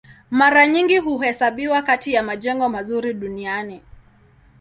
[0.31, 3.81] Mara nyingi huhesabiwa kati ya majengo mazuri duniani.